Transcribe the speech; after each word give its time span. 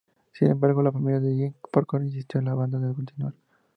Sin 0.31 0.49
embargo, 0.49 0.81
la 0.81 0.91
familia 0.91 1.19
de 1.19 1.35
Jeff 1.37 1.53
Porcaro 1.71 2.03
insistió 2.03 2.39
en 2.39 2.47
la 2.47 2.55
banda 2.55 2.79
de 2.79 2.91
continuar. 2.91 3.35